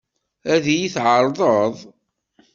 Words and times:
Ad 0.53 0.65
iyi-tt-tɛeṛḍeḍ? 0.73 1.75